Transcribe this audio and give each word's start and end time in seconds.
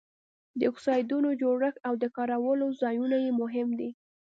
د 0.59 0.59
اکسایډونو 0.71 1.29
جوړښت 1.41 1.77
او 1.87 1.93
د 2.01 2.03
کارولو 2.15 2.67
ځایونه 2.81 3.15
یې 3.25 3.31
مهم 3.41 3.67
دي. 3.79 3.89